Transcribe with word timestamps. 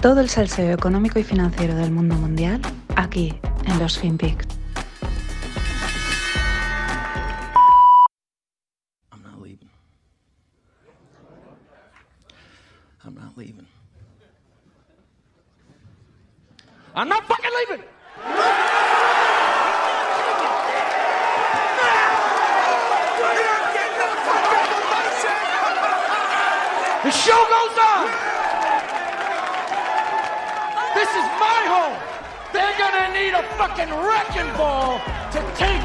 Todo 0.00 0.20
el 0.20 0.28
salseo 0.28 0.72
económico 0.72 1.18
y 1.18 1.24
financiero 1.24 1.74
del 1.74 1.90
mundo 1.90 2.14
mundial 2.14 2.60
aquí 2.94 3.34
en 3.66 3.78
los 3.80 3.98
FinPix. 3.98 4.46
I'm 9.10 9.22
not 9.24 9.40
leaving. 9.42 9.68
I'm 13.04 13.14
not 13.14 13.36
leaving. 13.36 13.66
I'm 16.94 17.08
not 17.08 17.26
fucking 17.26 17.50
leaving! 17.58 17.84
The 27.02 27.10
show 27.10 27.46
goes 27.48 27.78
on! 27.78 28.27
This 31.08 31.24
is 31.24 31.30
my 31.40 31.62
home! 31.66 31.96
They're 32.52 32.76
gonna 32.76 33.08
need 33.14 33.32
a 33.32 33.42
fucking 33.56 33.88
wrecking 33.88 34.52
ball 34.58 35.00
to 35.32 35.40
take! 35.56 35.80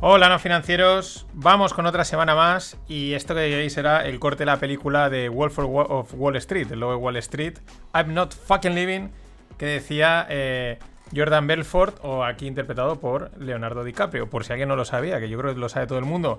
Hola, 0.00 0.28
no 0.28 0.38
financieros. 0.38 1.26
Vamos 1.32 1.74
con 1.74 1.86
otra 1.86 2.04
semana 2.04 2.36
más. 2.36 2.76
Y 2.86 3.14
esto 3.14 3.34
que 3.34 3.40
veis 3.40 3.72
será 3.72 4.06
el 4.06 4.20
corte 4.20 4.40
de 4.40 4.46
la 4.46 4.58
película 4.58 5.10
de 5.10 5.28
Wolf 5.28 5.58
of 5.58 6.14
Wall 6.14 6.36
Street, 6.36 6.70
el 6.70 6.78
logo 6.78 6.92
de 6.92 6.98
Wall 6.98 7.16
Street. 7.16 7.58
I'm 7.92 8.14
not 8.14 8.32
fucking 8.32 8.76
living. 8.76 9.10
Que 9.56 9.66
decía 9.66 10.24
eh, 10.30 10.78
Jordan 11.12 11.48
Belfort, 11.48 11.98
o 12.02 12.22
aquí 12.22 12.46
interpretado 12.46 13.00
por 13.00 13.32
Leonardo 13.40 13.82
DiCaprio. 13.82 14.30
Por 14.30 14.44
si 14.44 14.52
alguien 14.52 14.68
no 14.68 14.76
lo 14.76 14.84
sabía, 14.84 15.18
que 15.18 15.28
yo 15.28 15.36
creo 15.36 15.52
que 15.52 15.58
lo 15.58 15.68
sabe 15.68 15.88
todo 15.88 15.98
el 15.98 16.04
mundo. 16.04 16.38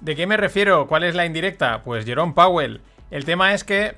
¿De 0.00 0.14
qué 0.14 0.28
me 0.28 0.36
refiero? 0.36 0.86
¿Cuál 0.86 1.02
es 1.02 1.16
la 1.16 1.26
indirecta? 1.26 1.82
Pues 1.82 2.04
Jerome 2.04 2.34
Powell. 2.34 2.80
El 3.12 3.24
tema 3.24 3.54
es 3.54 3.62
que 3.62 3.94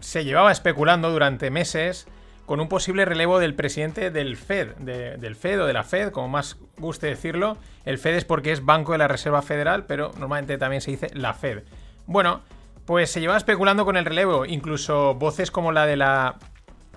se 0.00 0.24
llevaba 0.24 0.50
especulando 0.50 1.10
durante 1.12 1.50
meses 1.50 2.08
con 2.46 2.60
un 2.60 2.68
posible 2.68 3.04
relevo 3.04 3.38
del 3.38 3.54
presidente 3.54 4.10
del 4.10 4.36
Fed, 4.36 4.74
de- 4.76 5.16
del 5.16 5.36
Fed 5.36 5.62
o 5.62 5.66
de 5.66 5.72
la 5.72 5.82
Fed, 5.84 6.10
como 6.10 6.28
más 6.28 6.56
guste 6.78 7.06
decirlo. 7.08 7.56
El 7.84 7.98
Fed 7.98 8.14
es 8.16 8.24
porque 8.24 8.52
es 8.52 8.64
Banco 8.64 8.92
de 8.92 8.98
la 8.98 9.08
Reserva 9.08 9.42
Federal, 9.42 9.84
pero 9.86 10.12
normalmente 10.18 10.58
también 10.58 10.80
se 10.80 10.92
dice 10.92 11.10
la 11.12 11.34
Fed. 11.34 11.62
Bueno, 12.06 12.40
pues 12.84 13.10
se 13.10 13.20
llevaba 13.20 13.36
especulando 13.38 13.84
con 13.84 13.96
el 13.96 14.04
relevo, 14.04 14.44
incluso 14.46 15.14
voces 15.14 15.50
como 15.50 15.72
la 15.72 15.86
de 15.86 15.96
la 15.96 16.36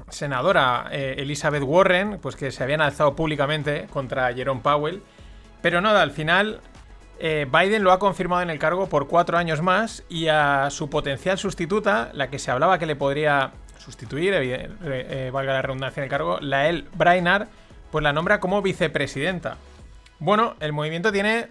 senadora 0.10 0.88
eh, 0.92 1.16
Elizabeth 1.18 1.64
Warren, 1.64 2.20
pues 2.22 2.36
que 2.36 2.52
se 2.52 2.64
habían 2.64 2.82
alzado 2.82 3.16
públicamente 3.16 3.88
contra 3.92 4.34
Jerome 4.34 4.62
Powell. 4.62 5.02
Pero 5.62 5.82
nada, 5.82 6.02
al 6.04 6.12
final 6.12 6.62
eh, 7.20 7.48
Biden 7.52 7.84
lo 7.84 7.92
ha 7.92 8.00
confirmado 8.00 8.42
en 8.42 8.50
el 8.50 8.60
cargo 8.60 8.88
por 8.88 9.08
cuatro 9.08 9.38
años 9.38 9.62
más 9.62 10.04
y 10.10 10.28
a 10.28 10.70
su 10.70 10.90
potencial 10.90 11.38
sustituta, 11.38 12.12
la 12.14 12.30
que 12.30 12.40
se 12.40 12.50
hablaba 12.50 12.80
que 12.80 12.86
le 12.86 12.96
podría 12.96 13.52
sustituir, 13.78 14.34
eh, 14.36 15.30
valga 15.34 15.54
la 15.54 15.62
redundancia 15.62 16.02
en 16.02 16.06
el 16.06 16.10
cargo, 16.10 16.40
Lael 16.40 16.88
Brainard, 16.96 17.48
pues 17.92 18.04
la 18.04 18.14
nombra 18.14 18.40
como 18.40 18.62
vicepresidenta. 18.62 19.58
Bueno, 20.20 20.56
el 20.60 20.74
movimiento 20.74 21.12
tiene 21.12 21.48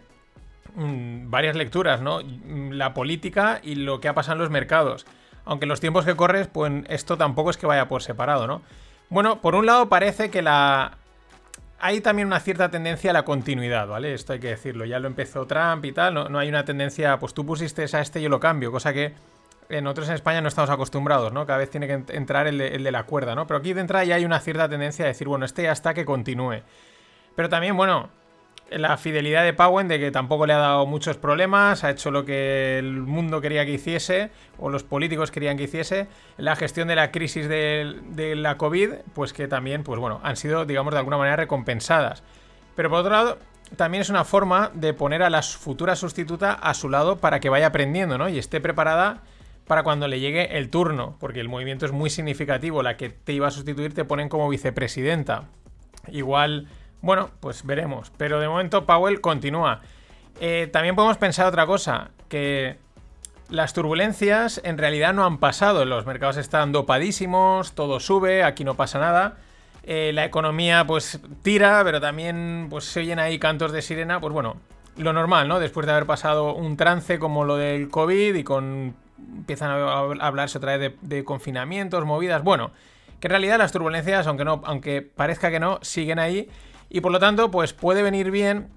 mm, 0.75 1.31
varias 1.31 1.57
lecturas, 1.57 2.01
¿no? 2.01 2.21
La 2.71 2.95
política 2.95 3.61
y 3.63 3.75
lo 3.75 4.01
que 4.01 4.09
ha 4.09 4.15
pasado 4.15 4.35
en 4.37 4.43
los 4.43 4.51
mercados. 4.51 5.07
Aunque 5.45 5.65
en 5.65 5.71
los 5.71 5.81
tiempos 5.81 6.05
que 6.05 6.17
corres, 6.17 6.49
pues 6.49 6.73
esto 6.89 7.17
tampoco 7.17 7.51
es 7.51 7.57
que 7.57 7.67
vaya 7.67 7.89
por 7.89 8.03
separado, 8.03 8.47
¿no? 8.47 8.63
Bueno, 9.09 9.41
por 9.41 9.55
un 9.55 9.65
lado 9.65 9.89
parece 9.89 10.31
que 10.31 10.43
la, 10.43 10.98
hay 11.81 12.01
también 12.01 12.27
una 12.27 12.41
cierta 12.41 12.71
tendencia 12.71 13.11
a 13.11 13.15
la 13.15 13.25
continuidad, 13.25 13.87
¿vale? 13.87 14.13
Esto 14.15 14.33
hay 14.33 14.41
que 14.41 14.49
decirlo. 14.49 14.85
Ya 14.85 14.99
lo 14.99 15.07
empezó 15.07 15.47
Trump 15.47 15.85
y 15.85 15.93
tal. 15.93 16.15
No, 16.31 16.39
hay 16.39 16.49
una 16.49 16.65
tendencia, 16.65 17.19
pues 17.19 17.35
tú 17.35 17.47
pusiste 17.47 17.85
a 17.85 18.01
este, 18.01 18.21
yo 18.21 18.29
lo 18.29 18.41
cambio. 18.41 18.73
Cosa 18.73 18.93
que 18.93 19.13
en 19.69 19.87
otros 19.87 20.09
en 20.09 20.15
España 20.15 20.41
no 20.41 20.49
estamos 20.49 20.71
acostumbrados, 20.71 21.33
¿no? 21.33 21.47
Cada 21.47 21.59
vez 21.59 21.71
tiene 21.71 21.87
que 21.87 21.99
ent- 21.99 22.15
entrar 22.15 22.47
el 22.47 22.59
de, 22.59 22.69
el 22.75 22.83
de 22.85 22.91
la 22.91 23.05
cuerda, 23.05 23.35
¿no? 23.35 23.47
Pero 23.47 23.59
aquí 23.59 23.73
de 23.75 23.81
entrada 23.83 24.05
ya 24.05 24.17
hay 24.17 24.25
una 24.25 24.41
cierta 24.41 24.69
tendencia 24.69 25.05
a 25.05 25.09
decir, 25.09 25.29
bueno, 25.29 25.45
este 25.45 25.63
ya 25.65 25.73
está, 25.73 25.95
que 25.95 26.05
continúe. 26.05 26.63
Pero 27.37 27.49
también, 27.49 27.77
bueno, 27.77 28.09
la 28.71 28.97
fidelidad 28.97 29.45
de 29.45 29.53
Powell 29.53 29.89
de 29.89 29.99
que 29.99 30.11
tampoco 30.11 30.47
le 30.47 30.53
ha 30.53 30.59
dado 30.59 30.87
muchos 30.87 31.17
problemas, 31.17 31.85
ha 31.85 31.91
hecho 31.91 32.11
lo 32.11 32.25
que 32.25 32.79
el 32.79 33.01
mundo 33.01 33.41
quería 33.41 33.65
que 33.65 33.73
hiciese, 33.73 34.31
o 34.59 34.71
los 34.71 34.83
políticos 34.83 35.31
querían 35.31 35.57
que 35.57 35.65
hiciese. 35.65 36.09
La 36.37 36.57
gestión 36.57 36.89
de 36.89 36.97
la 36.97 37.11
crisis 37.11 37.49
de, 37.49 37.97
de 38.11 38.37
la 38.37 38.57
COVID, 38.57 38.91
pues 39.15 39.33
que 39.33 39.49
también, 39.49 39.85
pues 39.85 39.99
bueno, 39.99 40.21
han 40.23 40.37
sido, 40.37 40.65
digamos, 40.65 40.93
de 40.93 40.99
alguna 40.99 41.19
manera 41.19 41.37
recompensadas. 41.37 42.23
Pero 42.77 42.91
por 42.91 43.01
otro 43.01 43.13
lado, 43.13 43.39
también 43.77 44.03
es 44.03 44.11
una 44.11 44.25
forma 44.25 44.71
de 44.75 44.95
poner 44.95 45.23
a 45.23 45.31
la 45.31 45.43
futura 45.43 45.97
sustituta 45.97 46.53
a 46.53 46.75
su 46.75 46.89
lado 46.89 47.19
para 47.19 47.41
que 47.41 47.49
vaya 47.49 47.69
aprendiendo, 47.69 48.19
¿no? 48.19 48.29
Y 48.29 48.39
esté 48.39 48.61
preparada 48.61 49.23
para 49.67 49.83
cuando 49.83 50.09
le 50.09 50.21
llegue 50.21 50.57
el 50.57 50.71
turno, 50.71 51.17
porque 51.21 51.41
el 51.41 51.49
movimiento 51.49 51.85
es 51.87 51.93
muy 51.93 52.11
significativo. 52.11 52.83
La 52.83 52.97
que 52.97 53.11
te 53.11 53.33
iba 53.33 53.47
a 53.47 53.51
sustituir 53.51 53.95
te 53.95 54.05
ponen 54.05 54.29
como 54.29 54.49
vicepresidenta. 54.49 55.45
Igual, 56.11 56.69
bueno, 57.01 57.31
pues 57.41 57.65
veremos. 57.65 58.13
Pero 58.17 58.41
de 58.41 58.49
momento 58.49 58.87
Powell 58.87 59.21
continúa. 59.21 59.81
Eh, 60.41 60.69
también 60.73 60.95
podemos 60.95 61.17
pensar 61.17 61.47
otra 61.47 61.67
cosa, 61.67 62.11
que 62.29 62.79
las 63.51 63.73
turbulencias 63.73 64.61
en 64.65 64.79
realidad 64.79 65.15
no 65.15 65.25
han 65.25 65.39
pasado. 65.39 65.85
Los 65.85 66.07
mercados 66.07 66.37
están 66.37 66.73
dopadísimos, 66.73 67.73
todo 67.73 67.99
sube, 68.01 68.45
aquí 68.45 68.65
no 68.65 68.75
pasa 68.75 68.99
nada. 68.99 69.37
Eh, 69.85 70.13
la 70.13 70.25
economía 70.25 70.87
pues 70.87 71.21
tira, 71.43 71.81
pero 71.83 72.01
también 72.01 72.67
pues 72.69 72.85
se 72.85 73.01
oyen 73.01 73.19
ahí 73.19 73.39
cantos 73.39 73.73
de 73.73 73.83
sirena. 73.83 74.21
Pues 74.21 74.33
bueno, 74.33 74.57
lo 74.97 75.13
normal, 75.13 75.49
¿no? 75.49 75.61
Después 75.61 75.87
de 75.87 75.93
haber 75.93 76.07
pasado 76.07 76.55
un 76.55 76.77
trance 76.77 77.19
como 77.19 77.45
lo 77.45 77.57
del 77.57 77.89
COVID 77.89 78.35
y 78.35 78.45
con... 78.45 78.95
empiezan 79.19 79.71
a 79.71 80.01
hablarse 80.21 80.59
otra 80.59 80.77
vez 80.77 80.93
de, 81.01 81.17
de 81.17 81.25
confinamientos, 81.25 82.05
movidas. 82.05 82.45
Bueno, 82.45 82.71
que 83.21 83.27
en 83.27 83.31
realidad 83.31 83.59
las 83.59 83.73
turbulencias, 83.73 84.27
aunque 84.27 84.45
no, 84.45 84.63
aunque 84.65 85.03
parezca 85.03 85.51
que 85.51 85.61
no, 85.61 85.79
siguen 85.83 86.19
ahí. 86.19 86.49
Y 86.89 87.01
por 87.01 87.13
lo 87.13 87.19
tanto, 87.19 87.51
pues 87.51 87.73
puede 87.73 88.03
venir 88.03 88.31
bien 88.31 88.69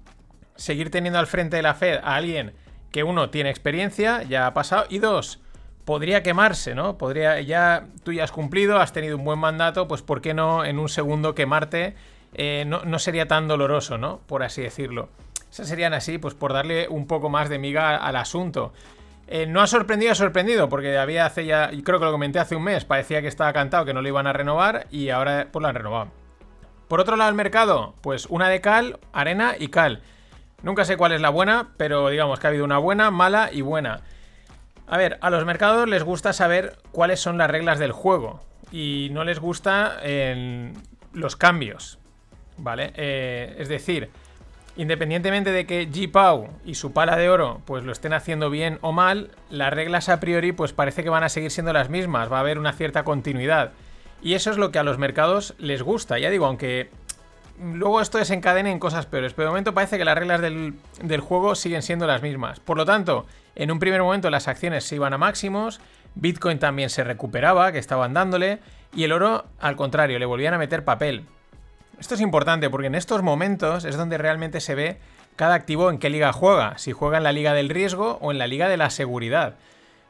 seguir 0.56 0.90
teniendo 0.90 1.18
al 1.18 1.26
frente 1.26 1.56
de 1.56 1.62
la 1.62 1.74
Fed 1.74 1.98
a 2.02 2.14
alguien 2.16 2.52
que 2.90 3.04
uno 3.04 3.30
tiene 3.30 3.50
experiencia, 3.50 4.22
ya 4.22 4.46
ha 4.46 4.54
pasado, 4.54 4.84
y 4.90 4.98
dos, 4.98 5.40
podría 5.84 6.22
quemarse, 6.22 6.74
¿no? 6.74 6.98
Podría, 6.98 7.40
ya 7.40 7.86
tú 8.04 8.12
ya 8.12 8.24
has 8.24 8.32
cumplido, 8.32 8.78
has 8.78 8.92
tenido 8.92 9.16
un 9.16 9.24
buen 9.24 9.38
mandato, 9.38 9.88
pues 9.88 10.02
¿por 10.02 10.20
qué 10.20 10.34
no 10.34 10.64
en 10.64 10.78
un 10.78 10.88
segundo 10.88 11.34
quemarte? 11.34 11.94
Eh, 12.34 12.64
no, 12.66 12.84
no 12.84 12.98
sería 12.98 13.26
tan 13.26 13.48
doloroso, 13.48 13.98
¿no? 13.98 14.20
Por 14.26 14.42
así 14.42 14.62
decirlo. 14.62 15.08
Esas 15.50 15.68
serían 15.68 15.92
así, 15.94 16.18
pues 16.18 16.34
por 16.34 16.52
darle 16.52 16.88
un 16.88 17.06
poco 17.06 17.28
más 17.28 17.48
de 17.48 17.58
miga 17.58 17.96
al 17.96 18.16
asunto. 18.16 18.72
Eh, 19.34 19.46
no 19.46 19.62
ha 19.62 19.66
sorprendido, 19.66 20.12
ha 20.12 20.14
sorprendido, 20.14 20.68
porque 20.68 20.98
había 20.98 21.24
hace 21.24 21.46
ya, 21.46 21.70
creo 21.84 21.98
que 21.98 22.04
lo 22.04 22.12
comenté 22.12 22.38
hace 22.38 22.54
un 22.54 22.64
mes, 22.64 22.84
parecía 22.84 23.22
que 23.22 23.28
estaba 23.28 23.54
cantado 23.54 23.86
que 23.86 23.94
no 23.94 24.02
lo 24.02 24.08
iban 24.08 24.26
a 24.26 24.34
renovar 24.34 24.86
y 24.90 25.08
ahora 25.08 25.48
pues 25.50 25.62
lo 25.62 25.68
han 25.68 25.74
renovado. 25.74 26.10
Por 26.86 27.00
otro 27.00 27.16
lado, 27.16 27.30
el 27.30 27.34
mercado, 27.34 27.94
pues 28.02 28.26
una 28.26 28.50
de 28.50 28.60
cal, 28.60 29.00
arena 29.14 29.54
y 29.58 29.68
cal. 29.68 30.02
Nunca 30.62 30.84
sé 30.84 30.98
cuál 30.98 31.12
es 31.12 31.22
la 31.22 31.30
buena, 31.30 31.70
pero 31.78 32.10
digamos 32.10 32.38
que 32.38 32.46
ha 32.46 32.50
habido 32.50 32.66
una 32.66 32.76
buena, 32.76 33.10
mala 33.10 33.48
y 33.50 33.62
buena. 33.62 34.02
A 34.86 34.98
ver, 34.98 35.16
a 35.22 35.30
los 35.30 35.46
mercados 35.46 35.88
les 35.88 36.02
gusta 36.02 36.34
saber 36.34 36.76
cuáles 36.90 37.18
son 37.18 37.38
las 37.38 37.50
reglas 37.50 37.78
del 37.78 37.92
juego 37.92 38.44
y 38.70 39.08
no 39.12 39.24
les 39.24 39.40
gusta 39.40 39.96
en 40.02 40.74
los 41.14 41.36
cambios, 41.36 41.98
¿vale? 42.58 42.92
Eh, 42.96 43.56
es 43.58 43.70
decir, 43.70 44.10
independientemente 44.76 45.52
de 45.52 45.66
que 45.66 45.88
G. 45.88 46.10
Pau 46.10 46.48
y 46.64 46.74
su 46.74 46.92
pala 46.92 47.16
de 47.16 47.28
oro 47.28 47.60
pues 47.64 47.84
lo 47.84 47.92
estén 47.92 48.12
haciendo 48.12 48.50
bien 48.50 48.78
o 48.80 48.92
mal, 48.92 49.30
las 49.50 49.72
reglas 49.72 50.08
a 50.08 50.20
priori 50.20 50.52
pues 50.52 50.72
parece 50.72 51.02
que 51.02 51.10
van 51.10 51.24
a 51.24 51.28
seguir 51.28 51.50
siendo 51.50 51.72
las 51.72 51.90
mismas, 51.90 52.30
va 52.30 52.38
a 52.38 52.40
haber 52.40 52.58
una 52.58 52.72
cierta 52.72 53.04
continuidad. 53.04 53.72
Y 54.22 54.34
eso 54.34 54.50
es 54.50 54.56
lo 54.56 54.70
que 54.70 54.78
a 54.78 54.84
los 54.84 54.98
mercados 54.98 55.54
les 55.58 55.82
gusta, 55.82 56.18
ya 56.18 56.30
digo, 56.30 56.46
aunque 56.46 56.90
luego 57.60 58.00
esto 58.00 58.18
desencadene 58.18 58.70
en 58.70 58.78
cosas 58.78 59.06
peores, 59.06 59.34
pero 59.34 59.46
de 59.46 59.50
momento 59.50 59.74
parece 59.74 59.98
que 59.98 60.04
las 60.04 60.16
reglas 60.16 60.40
del, 60.40 60.74
del 61.02 61.20
juego 61.20 61.54
siguen 61.54 61.82
siendo 61.82 62.06
las 62.06 62.22
mismas. 62.22 62.60
Por 62.60 62.76
lo 62.76 62.84
tanto, 62.84 63.26
en 63.54 63.70
un 63.70 63.78
primer 63.78 64.02
momento 64.02 64.30
las 64.30 64.48
acciones 64.48 64.84
se 64.84 64.94
iban 64.94 65.12
a 65.12 65.18
máximos, 65.18 65.80
Bitcoin 66.14 66.58
también 66.58 66.90
se 66.90 67.04
recuperaba, 67.04 67.72
que 67.72 67.78
estaban 67.78 68.14
dándole, 68.14 68.60
y 68.94 69.04
el 69.04 69.12
oro, 69.12 69.46
al 69.60 69.76
contrario, 69.76 70.18
le 70.18 70.26
volvían 70.26 70.54
a 70.54 70.58
meter 70.58 70.84
papel. 70.84 71.24
Esto 71.98 72.14
es 72.14 72.20
importante 72.20 72.68
porque 72.68 72.88
en 72.88 72.94
estos 72.94 73.22
momentos 73.22 73.84
es 73.84 73.96
donde 73.96 74.18
realmente 74.18 74.60
se 74.60 74.74
ve 74.74 74.98
cada 75.36 75.54
activo 75.54 75.88
en 75.88 75.98
qué 75.98 76.10
liga 76.10 76.32
juega, 76.32 76.76
si 76.78 76.92
juega 76.92 77.18
en 77.18 77.24
la 77.24 77.32
liga 77.32 77.54
del 77.54 77.68
riesgo 77.68 78.18
o 78.20 78.32
en 78.32 78.38
la 78.38 78.46
liga 78.46 78.68
de 78.68 78.76
la 78.76 78.90
seguridad. 78.90 79.54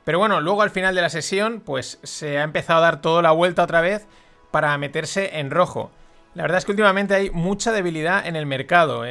Pero 0.04 0.18
bueno, 0.18 0.40
luego 0.40 0.62
al 0.62 0.70
final 0.70 0.94
de 0.94 1.02
la 1.02 1.10
sesión, 1.10 1.60
pues 1.60 2.00
se 2.02 2.38
ha 2.38 2.42
empezado 2.42 2.80
a 2.80 2.82
dar 2.82 3.00
toda 3.00 3.22
la 3.22 3.30
vuelta 3.30 3.62
otra 3.62 3.80
vez 3.80 4.06
para 4.50 4.76
meterse 4.78 5.38
en 5.38 5.50
rojo. 5.50 5.90
La 6.34 6.42
verdad 6.42 6.58
es 6.58 6.64
que 6.64 6.72
últimamente 6.72 7.14
hay 7.14 7.30
mucha 7.30 7.72
debilidad 7.72 8.26
en 8.26 8.36
el 8.36 8.46
mercado. 8.46 9.04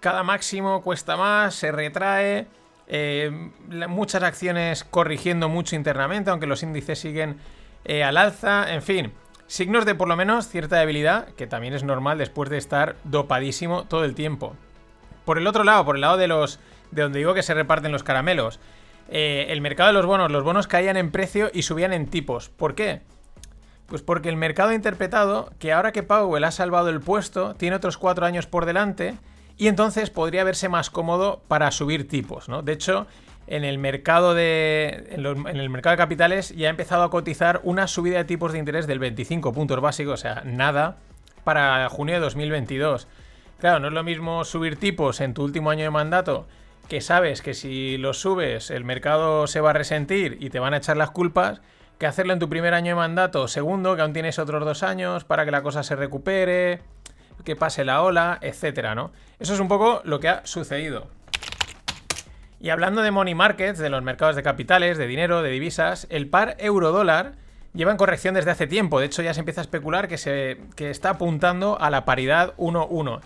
Cada 0.00 0.22
máximo 0.22 0.82
cuesta 0.82 1.16
más, 1.16 1.54
se 1.54 1.72
retrae. 1.72 2.46
eh, 2.88 3.30
muchas 3.88 4.22
acciones 4.22 4.84
corrigiendo 4.84 5.48
mucho 5.48 5.76
internamente, 5.76 6.30
aunque 6.30 6.46
los 6.46 6.62
índices 6.62 6.98
siguen 6.98 7.38
eh, 7.84 8.04
al 8.04 8.16
alza. 8.16 8.72
En 8.72 8.82
fin, 8.82 9.12
signos 9.52 9.84
de 9.84 9.94
por 9.94 10.08
lo 10.08 10.16
menos 10.16 10.48
cierta 10.48 10.78
debilidad, 10.78 11.28
que 11.34 11.46
también 11.46 11.74
es 11.74 11.84
normal 11.84 12.16
después 12.16 12.48
de 12.48 12.56
estar 12.56 12.96
dopadísimo 13.04 13.84
todo 13.84 14.06
el 14.06 14.14
tiempo. 14.14 14.56
Por 15.26 15.36
el 15.36 15.46
otro 15.46 15.62
lado, 15.62 15.84
por 15.84 15.96
el 15.96 16.00
lado 16.00 16.16
de 16.16 16.26
los. 16.26 16.58
de 16.90 17.02
donde 17.02 17.18
digo 17.18 17.34
que 17.34 17.42
se 17.42 17.52
reparten 17.52 17.92
los 17.92 18.02
caramelos. 18.02 18.60
eh, 19.10 19.48
el 19.50 19.60
mercado 19.60 19.88
de 19.88 19.92
los 19.92 20.06
bonos, 20.06 20.30
los 20.30 20.42
bonos 20.42 20.68
caían 20.68 20.96
en 20.96 21.10
precio 21.10 21.50
y 21.52 21.62
subían 21.64 21.92
en 21.92 22.06
tipos. 22.06 22.48
¿Por 22.48 22.74
qué? 22.74 23.02
Pues 23.88 24.00
porque 24.00 24.30
el 24.30 24.36
mercado 24.36 24.70
ha 24.70 24.74
interpretado 24.74 25.52
que 25.58 25.70
ahora 25.74 25.92
que 25.92 26.02
Powell 26.02 26.44
ha 26.44 26.50
salvado 26.50 26.88
el 26.88 27.00
puesto, 27.00 27.54
tiene 27.54 27.76
otros 27.76 27.98
cuatro 27.98 28.24
años 28.24 28.46
por 28.46 28.64
delante 28.64 29.18
y 29.58 29.68
entonces 29.68 30.08
podría 30.08 30.44
verse 30.44 30.70
más 30.70 30.88
cómodo 30.88 31.42
para 31.46 31.70
subir 31.72 32.08
tipos, 32.08 32.48
¿no? 32.48 32.62
De 32.62 32.72
hecho, 32.72 33.06
en 33.46 33.64
el 33.64 33.78
mercado 33.78 34.34
de 34.34 35.08
en, 35.10 35.24
el 35.24 35.70
mercado 35.70 35.92
de 35.92 35.98
capitales 35.98 36.54
ya 36.56 36.68
ha 36.68 36.70
empezado 36.70 37.02
a 37.02 37.10
cotizar 37.10 37.60
una 37.64 37.86
subida 37.86 38.18
de 38.18 38.24
tipos 38.24 38.52
de 38.52 38.58
interés 38.58 38.86
del 38.86 38.98
25 38.98 39.52
puntos 39.52 39.80
básicos, 39.80 40.14
o 40.14 40.16
sea, 40.16 40.42
nada, 40.44 40.96
para 41.44 41.88
junio 41.88 42.14
de 42.14 42.20
2022. 42.20 43.08
Claro, 43.58 43.78
no 43.80 43.88
es 43.88 43.94
lo 43.94 44.02
mismo 44.02 44.44
subir 44.44 44.76
tipos 44.76 45.20
en 45.20 45.34
tu 45.34 45.44
último 45.44 45.70
año 45.70 45.84
de 45.84 45.90
mandato, 45.90 46.46
que 46.88 47.00
sabes 47.00 47.42
que 47.42 47.54
si 47.54 47.96
los 47.96 48.20
subes 48.20 48.70
el 48.70 48.84
mercado 48.84 49.46
se 49.46 49.60
va 49.60 49.70
a 49.70 49.74
resentir 49.74 50.36
y 50.40 50.50
te 50.50 50.58
van 50.58 50.74
a 50.74 50.78
echar 50.78 50.96
las 50.96 51.10
culpas, 51.10 51.60
que 51.98 52.06
hacerlo 52.06 52.32
en 52.32 52.40
tu 52.40 52.48
primer 52.48 52.74
año 52.74 52.90
de 52.90 52.94
mandato, 52.96 53.46
segundo, 53.46 53.94
que 53.94 54.02
aún 54.02 54.12
tienes 54.12 54.38
otros 54.38 54.64
dos 54.64 54.82
años 54.82 55.24
para 55.24 55.44
que 55.44 55.52
la 55.52 55.62
cosa 55.62 55.84
se 55.84 55.94
recupere, 55.94 56.80
que 57.44 57.56
pase 57.56 57.84
la 57.84 58.02
ola, 58.02 58.38
etcétera, 58.40 58.94
¿no? 58.94 59.12
Eso 59.38 59.54
es 59.54 59.60
un 59.60 59.68
poco 59.68 60.00
lo 60.04 60.20
que 60.20 60.28
ha 60.28 60.46
sucedido. 60.46 61.08
Y 62.62 62.70
hablando 62.70 63.02
de 63.02 63.10
money 63.10 63.34
markets, 63.34 63.80
de 63.80 63.90
los 63.90 64.04
mercados 64.04 64.36
de 64.36 64.44
capitales, 64.44 64.96
de 64.96 65.08
dinero, 65.08 65.42
de 65.42 65.50
divisas, 65.50 66.06
el 66.10 66.28
par 66.28 66.54
euro-dólar 66.60 67.32
lleva 67.74 67.90
en 67.90 67.96
corrección 67.96 68.36
desde 68.36 68.52
hace 68.52 68.68
tiempo. 68.68 69.00
De 69.00 69.06
hecho, 69.06 69.20
ya 69.20 69.34
se 69.34 69.40
empieza 69.40 69.60
a 69.60 69.64
especular 69.64 70.06
que, 70.06 70.16
se, 70.16 70.58
está 70.76 71.10
apuntando 71.10 71.76
a 71.80 71.90
la 71.90 72.04
paridad 72.04 72.54
1-1. 72.58 73.20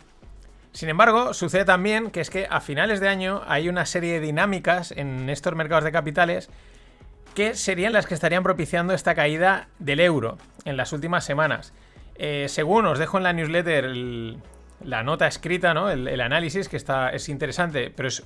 Sin 0.73 0.89
embargo, 0.89 1.35
sucede 1.35 1.67
también 1.67 2.11
que 2.11 2.23
es 2.23 2.31
que 2.31 2.47
a 2.49 2.63
finales 2.63 2.99
de 2.99 3.09
año 3.09 3.43
hay 3.47 3.69
una 3.69 3.85
serie 3.85 4.15
de 4.15 4.21
dinámicas 4.21 4.91
en 4.93 5.29
estos 5.29 5.55
mercados 5.55 5.85
de 5.85 5.93
capitales 5.93 6.49
que 7.35 7.55
serían 7.55 7.93
las 7.93 8.07
que 8.07 8.15
estarían 8.15 8.43
propiciando 8.43 8.95
esta 8.95 9.15
caída 9.15 9.69
del 9.79 10.01
euro 10.01 10.39
en 10.65 10.79
las 10.79 10.95
últimas 10.95 11.27
semanas. 11.27 11.75
Eh, 12.15 12.47
según 12.49 12.87
os 12.87 12.99
dejo 12.99 13.19
en 13.19 13.25
la 13.25 13.35
newsletter 13.35 13.85
la 14.83 15.03
nota 15.03 15.27
escrita, 15.27 15.75
¿no? 15.75 15.91
El, 15.91 16.09
el, 16.09 16.23
análisis, 16.23 16.71
que 16.71 16.79
está, 16.79 17.11
es 17.11 17.29
interesante, 17.29 17.93
pero 17.95 18.09
es 18.09 18.25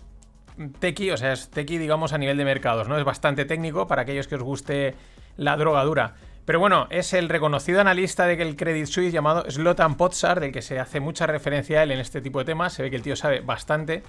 tequi, 0.78 1.10
o 1.10 1.16
sea, 1.16 1.32
es 1.32 1.50
tequi, 1.50 1.78
digamos, 1.78 2.12
a 2.12 2.18
nivel 2.18 2.36
de 2.36 2.44
mercados, 2.44 2.88
¿no? 2.88 2.98
Es 2.98 3.04
bastante 3.04 3.44
técnico 3.44 3.86
para 3.86 4.02
aquellos 4.02 4.28
que 4.28 4.34
os 4.34 4.42
guste 4.42 4.94
la 5.36 5.56
drogadura. 5.56 6.14
Pero 6.44 6.58
bueno, 6.58 6.86
es 6.90 7.12
el 7.12 7.28
reconocido 7.28 7.80
analista 7.80 8.26
del 8.26 8.56
Credit 8.56 8.86
Suisse 8.86 9.12
llamado 9.12 9.48
Slotan 9.48 9.96
Potsar, 9.96 10.40
del 10.40 10.52
que 10.52 10.62
se 10.62 10.78
hace 10.80 11.00
mucha 11.00 11.26
referencia 11.26 11.80
a 11.80 11.82
él 11.84 11.92
en 11.92 12.00
este 12.00 12.20
tipo 12.20 12.40
de 12.40 12.44
temas. 12.44 12.72
Se 12.72 12.82
ve 12.82 12.90
que 12.90 12.96
el 12.96 13.02
tío 13.02 13.14
sabe 13.14 13.40
bastante. 13.40 14.02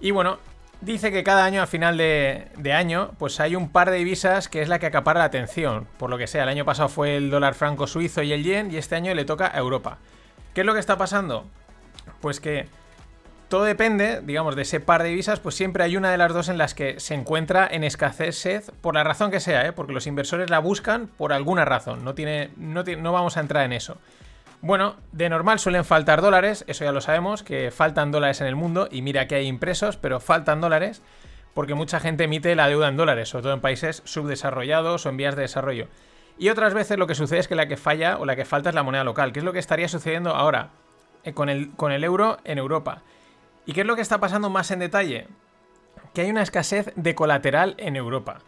Y 0.00 0.10
bueno, 0.10 0.38
dice 0.80 1.10
que 1.10 1.24
cada 1.24 1.44
año, 1.44 1.62
a 1.62 1.66
final 1.66 1.96
de, 1.96 2.48
de, 2.56 2.72
año, 2.72 3.12
pues 3.18 3.40
hay 3.40 3.56
un 3.56 3.70
par 3.70 3.90
de 3.90 3.96
divisas 3.96 4.48
que 4.48 4.60
es 4.60 4.68
la 4.68 4.78
que 4.78 4.86
acapara 4.86 5.20
la 5.20 5.26
atención. 5.26 5.86
Por 5.98 6.10
lo 6.10 6.18
que 6.18 6.26
sea, 6.26 6.42
el 6.42 6.48
año 6.50 6.64
pasado 6.64 6.88
fue 6.88 7.16
el 7.16 7.30
dólar 7.30 7.54
franco 7.54 7.86
suizo 7.86 8.22
y 8.22 8.32
el 8.32 8.44
yen, 8.44 8.70
y 8.70 8.76
este 8.76 8.96
año 8.96 9.14
le 9.14 9.24
toca 9.24 9.50
a 9.52 9.58
Europa. 9.58 9.98
¿Qué 10.52 10.60
es 10.60 10.66
lo 10.66 10.74
que 10.74 10.80
está 10.80 10.98
pasando? 10.98 11.46
Pues 12.20 12.40
que 12.40 12.66
todo 13.48 13.64
depende, 13.64 14.20
digamos, 14.22 14.56
de 14.56 14.62
ese 14.62 14.80
par 14.80 15.02
de 15.02 15.08
divisas, 15.08 15.40
pues 15.40 15.54
siempre 15.54 15.82
hay 15.82 15.96
una 15.96 16.10
de 16.10 16.18
las 16.18 16.32
dos 16.32 16.48
en 16.48 16.58
las 16.58 16.74
que 16.74 17.00
se 17.00 17.14
encuentra 17.14 17.66
en 17.70 17.82
escasez, 17.82 18.70
por 18.80 18.94
la 18.94 19.04
razón 19.04 19.30
que 19.30 19.40
sea, 19.40 19.66
¿eh? 19.66 19.72
porque 19.72 19.92
los 19.92 20.06
inversores 20.06 20.50
la 20.50 20.58
buscan 20.58 21.08
por 21.08 21.32
alguna 21.32 21.64
razón, 21.64 22.04
no, 22.04 22.14
tiene, 22.14 22.50
no, 22.56 22.84
no 22.84 23.12
vamos 23.12 23.36
a 23.36 23.40
entrar 23.40 23.64
en 23.64 23.72
eso. 23.72 23.96
Bueno, 24.60 24.96
de 25.12 25.28
normal 25.28 25.60
suelen 25.60 25.84
faltar 25.84 26.20
dólares, 26.20 26.64
eso 26.66 26.84
ya 26.84 26.92
lo 26.92 27.00
sabemos, 27.00 27.42
que 27.42 27.70
faltan 27.70 28.10
dólares 28.10 28.40
en 28.40 28.48
el 28.48 28.56
mundo, 28.56 28.88
y 28.90 29.02
mira 29.02 29.28
que 29.28 29.36
hay 29.36 29.46
impresos, 29.46 29.96
pero 29.96 30.20
faltan 30.20 30.60
dólares, 30.60 31.00
porque 31.54 31.74
mucha 31.74 32.00
gente 32.00 32.24
emite 32.24 32.54
la 32.54 32.68
deuda 32.68 32.88
en 32.88 32.96
dólares, 32.96 33.28
sobre 33.28 33.44
todo 33.44 33.52
en 33.54 33.60
países 33.60 34.02
subdesarrollados 34.04 35.06
o 35.06 35.08
en 35.08 35.16
vías 35.16 35.36
de 35.36 35.42
desarrollo. 35.42 35.88
Y 36.38 36.50
otras 36.50 36.74
veces 36.74 36.98
lo 36.98 37.06
que 37.06 37.14
sucede 37.14 37.40
es 37.40 37.48
que 37.48 37.54
la 37.54 37.66
que 37.66 37.76
falla 37.76 38.18
o 38.18 38.26
la 38.26 38.36
que 38.36 38.44
falta 38.44 38.68
es 38.68 38.74
la 38.74 38.82
moneda 38.82 39.04
local, 39.04 39.32
que 39.32 39.40
es 39.40 39.44
lo 39.44 39.52
que 39.52 39.58
estaría 39.58 39.88
sucediendo 39.88 40.34
ahora 40.34 40.70
eh, 41.24 41.32
con 41.32 41.48
el, 41.48 41.72
con 41.72 41.90
el 41.90 42.04
euro 42.04 42.38
en 42.44 42.58
Europa. 42.58 43.02
¿Y 43.68 43.74
qué 43.74 43.82
es 43.82 43.86
lo 43.86 43.96
que 43.96 44.02
está 44.02 44.18
pasando 44.18 44.48
más 44.48 44.70
en 44.70 44.78
detalle? 44.78 45.26
Que 46.14 46.22
hay 46.22 46.30
una 46.30 46.40
escasez 46.40 46.90
de 46.96 47.14
colateral 47.14 47.74
en 47.76 47.96
Europa. 47.96 48.38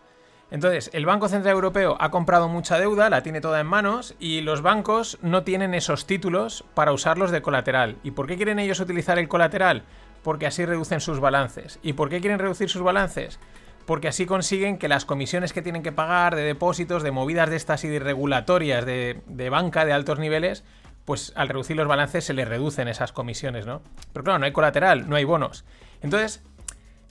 Entonces, 0.50 0.88
el 0.94 1.04
Banco 1.04 1.28
Central 1.28 1.56
Europeo 1.56 1.98
ha 2.00 2.10
comprado 2.10 2.48
mucha 2.48 2.78
deuda, 2.78 3.10
la 3.10 3.22
tiene 3.22 3.42
toda 3.42 3.60
en 3.60 3.66
manos, 3.66 4.14
y 4.18 4.40
los 4.40 4.62
bancos 4.62 5.18
no 5.20 5.42
tienen 5.44 5.74
esos 5.74 6.06
títulos 6.06 6.64
para 6.72 6.94
usarlos 6.94 7.32
de 7.32 7.42
colateral. 7.42 7.98
¿Y 8.02 8.12
por 8.12 8.26
qué 8.26 8.36
quieren 8.36 8.58
ellos 8.58 8.80
utilizar 8.80 9.18
el 9.18 9.28
colateral? 9.28 9.82
Porque 10.22 10.46
así 10.46 10.64
reducen 10.64 11.00
sus 11.00 11.20
balances. 11.20 11.78
¿Y 11.82 11.92
por 11.92 12.08
qué 12.08 12.22
quieren 12.22 12.38
reducir 12.38 12.70
sus 12.70 12.80
balances? 12.80 13.38
Porque 13.84 14.08
así 14.08 14.24
consiguen 14.24 14.78
que 14.78 14.88
las 14.88 15.04
comisiones 15.04 15.52
que 15.52 15.60
tienen 15.60 15.82
que 15.82 15.92
pagar 15.92 16.34
de 16.34 16.44
depósitos, 16.44 17.02
de 17.02 17.10
movidas 17.10 17.50
de 17.50 17.56
estas 17.56 17.84
y 17.84 17.88
de 17.88 17.98
regulatorias 17.98 18.86
de, 18.86 19.20
de 19.26 19.50
banca 19.50 19.84
de 19.84 19.92
altos 19.92 20.18
niveles, 20.18 20.64
pues 21.04 21.32
al 21.36 21.48
reducir 21.48 21.76
los 21.76 21.88
balances 21.88 22.24
se 22.24 22.34
le 22.34 22.44
reducen 22.44 22.88
esas 22.88 23.12
comisiones, 23.12 23.66
¿no? 23.66 23.82
Pero 24.12 24.24
claro, 24.24 24.38
no 24.38 24.46
hay 24.46 24.52
colateral, 24.52 25.08
no 25.08 25.16
hay 25.16 25.24
bonos. 25.24 25.64
Entonces, 26.02 26.42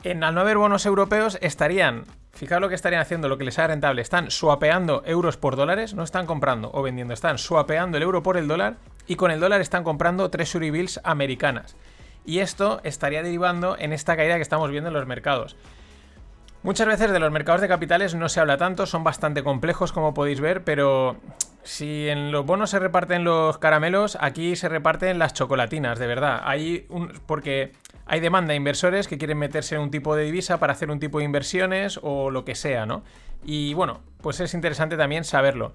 en, 0.03 0.23
al 0.23 0.33
no 0.33 0.41
haber 0.41 0.57
bonos 0.57 0.85
europeos, 0.85 1.37
estarían, 1.41 2.05
fijaos 2.31 2.61
lo 2.61 2.69
que 2.69 2.75
estarían 2.75 3.01
haciendo, 3.01 3.27
lo 3.27 3.37
que 3.37 3.43
les 3.43 3.55
sea 3.55 3.67
rentable, 3.67 4.01
están 4.01 4.31
swapeando 4.31 5.03
euros 5.05 5.37
por 5.37 5.55
dólares, 5.55 5.93
no 5.93 6.03
están 6.03 6.25
comprando 6.25 6.71
o 6.73 6.81
vendiendo, 6.81 7.13
están 7.13 7.37
swapeando 7.37 7.97
el 7.97 8.03
euro 8.03 8.23
por 8.23 8.37
el 8.37 8.47
dólar 8.47 8.77
y 9.07 9.15
con 9.15 9.31
el 9.31 9.39
dólar 9.39 9.61
están 9.61 9.83
comprando 9.83 10.29
treasury 10.29 10.71
bills 10.71 11.01
americanas. 11.03 11.75
Y 12.25 12.39
esto 12.39 12.79
estaría 12.83 13.23
derivando 13.23 13.75
en 13.77 13.91
esta 13.91 14.15
caída 14.15 14.35
que 14.35 14.41
estamos 14.41 14.69
viendo 14.69 14.89
en 14.89 14.93
los 14.93 15.07
mercados. 15.07 15.55
Muchas 16.61 16.87
veces 16.87 17.11
de 17.11 17.19
los 17.19 17.31
mercados 17.31 17.61
de 17.61 17.69
capitales 17.69 18.15
no 18.15 18.27
se 18.27 18.41
habla 18.41 18.57
tanto, 18.57 18.85
son 18.85 19.03
bastante 19.03 19.43
complejos 19.43 19.93
como 19.93 20.13
podéis 20.13 20.41
ver, 20.41 20.65
pero 20.65 21.15
si 21.63 22.09
en 22.09 22.33
los 22.33 22.45
bonos 22.45 22.71
se 22.71 22.79
reparten 22.79 23.23
los 23.23 23.57
caramelos, 23.59 24.17
aquí 24.19 24.57
se 24.57 24.67
reparten 24.67 25.19
las 25.19 25.33
chocolatinas, 25.33 25.99
de 25.99 26.07
verdad. 26.07 26.41
Hay 26.43 26.85
porque 27.25 27.71
hay 28.05 28.19
demanda 28.19 28.49
de 28.51 28.57
inversores 28.57 29.07
que 29.07 29.17
quieren 29.17 29.37
meterse 29.37 29.75
en 29.75 29.81
un 29.81 29.91
tipo 29.91 30.15
de 30.15 30.25
divisa 30.25 30.59
para 30.59 30.73
hacer 30.73 30.91
un 30.91 30.99
tipo 30.99 31.19
de 31.19 31.25
inversiones 31.25 31.97
o 32.01 32.29
lo 32.29 32.43
que 32.43 32.55
sea, 32.55 32.85
¿no? 32.85 33.03
Y 33.45 33.73
bueno, 33.73 34.01
pues 34.21 34.41
es 34.41 34.53
interesante 34.53 34.97
también 34.97 35.23
saberlo. 35.23 35.73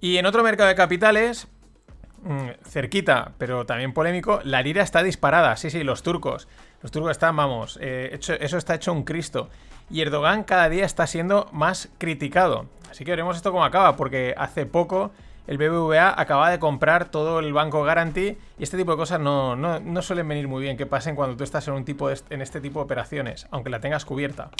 Y 0.00 0.16
en 0.16 0.26
otro 0.26 0.42
mercado 0.42 0.68
de 0.70 0.74
capitales, 0.74 1.46
mm, 2.24 2.48
cerquita, 2.66 3.32
pero 3.38 3.64
también 3.66 3.92
polémico, 3.92 4.40
la 4.42 4.62
lira 4.62 4.82
está 4.82 5.04
disparada. 5.04 5.56
Sí, 5.56 5.70
sí, 5.70 5.84
los 5.84 6.02
turcos. 6.02 6.48
Los 6.82 6.90
turcos 6.90 7.10
están, 7.10 7.36
vamos, 7.36 7.78
eh, 7.80 8.18
eso 8.18 8.56
está 8.56 8.74
hecho 8.74 8.92
un 8.92 9.04
Cristo 9.04 9.50
y 9.90 10.00
Erdogan 10.00 10.44
cada 10.44 10.68
día 10.68 10.84
está 10.84 11.06
siendo 11.06 11.48
más 11.52 11.90
criticado. 11.98 12.66
Así 12.90 13.04
que 13.04 13.10
veremos 13.10 13.36
esto 13.36 13.52
cómo 13.52 13.64
acaba, 13.64 13.96
porque 13.96 14.34
hace 14.36 14.66
poco 14.66 15.10
el 15.46 15.58
BBVA 15.58 16.18
acaba 16.20 16.50
de 16.50 16.58
comprar 16.58 17.10
todo 17.10 17.40
el 17.40 17.52
banco 17.52 17.80
Guarantee 17.80 18.38
y 18.58 18.62
este 18.62 18.76
tipo 18.76 18.92
de 18.92 18.96
cosas 18.96 19.20
no, 19.20 20.02
suelen 20.02 20.28
venir 20.28 20.48
muy 20.48 20.62
bien 20.62 20.76
que 20.76 20.86
pasen 20.86 21.16
cuando 21.16 21.36
tú 21.36 21.44
estás 21.44 21.66
en, 21.68 21.74
un 21.74 21.84
tipo 21.84 22.08
en 22.10 22.40
este 22.40 22.60
tipo 22.60 22.78
de 22.78 22.84
operaciones, 22.84 23.46
aunque 23.50 23.70
la 23.70 23.80
tengas 23.80 24.04
cubierta. 24.04 24.50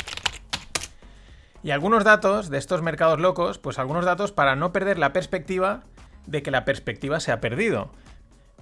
Y 1.63 1.71
algunos 1.71 2.05
datos 2.05 2.49
de 2.49 2.59
estos 2.59 2.83
mercados 2.83 3.21
locos, 3.21 3.59
pues 3.59 3.79
algunos 3.79 4.05
datos 4.05 4.33
para 4.33 4.57
no 4.57 4.73
perder 4.73 4.99
la 4.99 5.13
perspectiva 5.13 5.83
de 6.27 6.43
que 6.43 6.51
la 6.51 6.65
perspectiva 6.65 7.21
se 7.21 7.33
ha 7.33 7.41
perdido. 7.41 7.91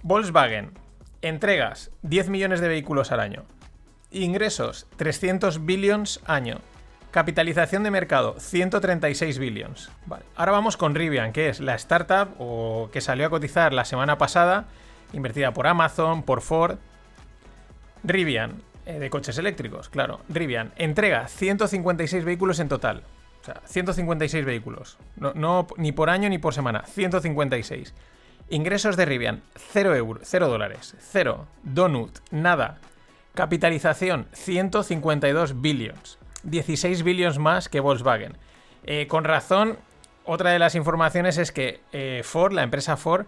Volkswagen, 0.03 0.73
entregas 1.23 1.91
10 2.03 2.29
millones 2.29 2.61
de 2.61 2.69
vehículos 2.69 3.13
al 3.13 3.21
año. 3.21 3.45
Ingresos, 4.11 4.87
300 4.97 5.65
billions 5.67 6.21
año. 6.27 6.59
Capitalización 7.11 7.83
de 7.83 7.91
mercado, 7.91 8.37
136 8.39 9.39
billions. 9.39 9.91
Vale. 10.07 10.25
Ahora 10.37 10.53
vamos 10.53 10.77
con 10.77 10.95
Rivian, 10.95 11.33
que 11.33 11.49
es 11.49 11.61
la 11.61 11.75
startup 11.75 12.29
o 12.39 12.91
que 12.93 13.01
salió 13.01 13.27
a 13.27 13.31
cotizar 13.31 13.73
la 13.73 13.85
semana 13.85 14.19
pasada, 14.19 14.67
invertida 15.13 15.53
por 15.53 15.67
Amazon, 15.67 16.23
por 16.23 16.43
Ford. 16.43 16.77
Rivian, 18.05 18.63
eh, 18.87 18.99
de 18.99 19.11
coches 19.11 19.39
eléctricos, 19.39 19.89
claro. 19.89 20.21
Rivian, 20.29 20.73
entrega 20.77 21.29
156 21.29 22.25
vehículos 22.25 22.61
en 22.61 22.69
total. 22.69 23.03
O 23.41 23.45
sea, 23.45 23.63
156 23.65 24.45
vehículos. 24.45 24.99
No, 25.17 25.67
ni 25.77 25.93
por 25.93 26.11
año 26.11 26.29
ni 26.29 26.39
por 26.39 26.55
semana, 26.55 26.85
156. 26.87 27.95
Ingresos 28.51 28.97
de 28.97 29.05
Rivian, 29.05 29.43
0 29.73 29.95
euros, 29.95 30.23
0 30.25 30.49
dólares, 30.49 30.97
0. 30.99 31.47
Donut, 31.65 32.19
nada. 32.31 32.79
Capitalización, 33.35 34.27
152 34.33 35.61
billions. 35.61 36.19
16 36.45 37.03
billions 37.03 37.39
más 37.39 37.69
que 37.69 37.81
Volkswagen. 37.81 38.39
Eh, 38.85 39.07
con 39.07 39.25
razón, 39.25 39.77
otra 40.25 40.51
de 40.51 40.59
las 40.59 40.75
informaciones 40.75 41.37
es 41.37 41.53
que 41.53 41.81
eh, 41.93 42.23
Ford, 42.25 42.53
la 42.53 42.63
empresa 42.63 42.97
Ford, 42.97 43.27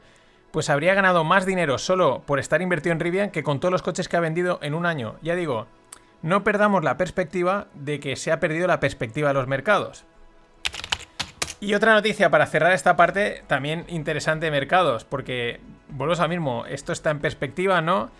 pues 0.53 0.71
habría 0.71 0.95
ganado 0.95 1.23
más 1.23 1.45
dinero 1.45 1.77
solo 1.77 2.23
por 2.25 2.39
estar 2.39 2.63
invertido 2.63 2.95
en 2.95 3.01
Rivian 3.01 3.31
que 3.31 3.43
con 3.43 3.61
todos 3.61 3.73
los 3.73 3.83
coches 3.83 4.09
que 4.09 4.17
ha 4.17 4.21
vendido 4.21 4.59
en 4.63 4.73
un 4.73 4.87
año. 4.87 5.17
Ya 5.21 5.35
digo, 5.35 5.67
no 6.23 6.45
perdamos 6.45 6.83
la 6.83 6.97
perspectiva 6.97 7.67
de 7.75 8.01
que 8.01 8.17
se 8.17 8.33
ha 8.33 8.41
perdido 8.41 8.67
la 8.67 8.81
perspectiva 8.81 9.29
de 9.29 9.35
los 9.35 9.47
mercados. 9.49 10.07
Y 11.61 11.75
otra 11.75 11.93
noticia 11.93 12.31
para 12.31 12.47
cerrar 12.47 12.73
esta 12.73 12.97
parte, 12.97 13.45
también 13.47 13.85
interesante 13.89 14.47
de 14.47 14.51
mercados, 14.51 15.05
porque 15.05 15.61
vuelvo 15.91 16.15
a 16.21 16.27
mismo, 16.27 16.65
esto 16.65 16.93
está 16.93 17.11
en 17.11 17.21
perspectiva, 17.21 17.83
¿no? 17.83 18.11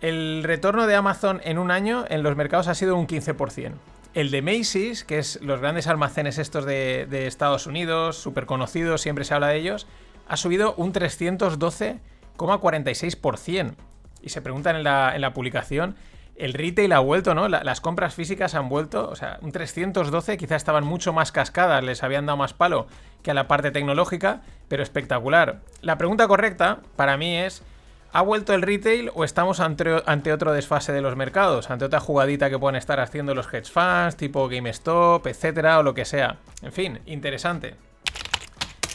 El 0.00 0.42
retorno 0.44 0.86
de 0.86 0.94
Amazon 0.94 1.42
en 1.44 1.58
un 1.58 1.70
año 1.70 2.06
en 2.08 2.22
los 2.22 2.36
mercados 2.36 2.68
ha 2.68 2.74
sido 2.74 2.96
un 2.96 3.06
15%. 3.06 3.72
el 4.14 4.30
de 4.30 4.40
Macy's, 4.42 5.04
que 5.04 5.18
es 5.18 5.38
los 5.42 5.60
grandes 5.60 5.86
almacenes 5.86 6.38
estos 6.38 6.64
de, 6.64 7.06
de 7.08 7.26
Estados 7.26 7.66
Unidos, 7.66 8.16
súper 8.16 8.46
conocidos, 8.46 9.02
siempre 9.02 9.24
se 9.24 9.34
habla 9.34 9.48
de 9.48 9.58
ellos, 9.58 9.86
ha 10.26 10.38
subido 10.38 10.72
un 10.76 10.94
312,46%. 10.94 13.74
Y 14.22 14.28
se 14.30 14.42
preguntan 14.42 14.76
en 14.76 14.84
la, 14.84 15.14
en 15.14 15.20
la 15.20 15.34
publicación 15.34 15.96
el 16.36 16.54
retail 16.54 16.92
ha 16.92 16.98
vuelto, 17.00 17.34
¿no? 17.34 17.48
las 17.48 17.80
compras 17.80 18.14
físicas 18.14 18.54
han 18.54 18.68
vuelto, 18.68 19.08
o 19.08 19.16
sea, 19.16 19.38
un 19.42 19.52
312 19.52 20.36
quizás 20.38 20.56
estaban 20.56 20.84
mucho 20.84 21.12
más 21.12 21.32
cascadas, 21.32 21.84
les 21.84 22.02
habían 22.02 22.26
dado 22.26 22.38
más 22.38 22.54
palo 22.54 22.86
que 23.22 23.30
a 23.30 23.34
la 23.34 23.46
parte 23.46 23.70
tecnológica, 23.70 24.40
pero 24.68 24.82
espectacular. 24.82 25.60
La 25.82 25.98
pregunta 25.98 26.26
correcta 26.28 26.80
para 26.96 27.16
mí 27.16 27.36
es, 27.36 27.62
¿ha 28.12 28.22
vuelto 28.22 28.54
el 28.54 28.62
retail 28.62 29.10
o 29.14 29.24
estamos 29.24 29.60
ante, 29.60 30.02
ante 30.06 30.32
otro 30.32 30.52
desfase 30.52 30.92
de 30.92 31.02
los 31.02 31.16
mercados? 31.16 31.70
Ante 31.70 31.84
otra 31.84 32.00
jugadita 32.00 32.48
que 32.48 32.58
pueden 32.58 32.76
estar 32.76 33.00
haciendo 33.00 33.34
los 33.34 33.52
hedge 33.52 33.70
funds, 33.70 34.16
tipo 34.16 34.48
GameStop, 34.48 35.26
etcétera, 35.26 35.78
o 35.78 35.82
lo 35.82 35.94
que 35.94 36.04
sea. 36.04 36.36
En 36.62 36.72
fin, 36.72 37.00
interesante. 37.06 37.74